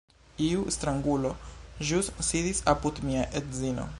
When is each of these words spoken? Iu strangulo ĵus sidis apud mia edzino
Iu 0.45 0.61
strangulo 0.75 1.33
ĵus 1.91 2.11
sidis 2.31 2.65
apud 2.75 3.01
mia 3.11 3.31
edzino 3.41 3.89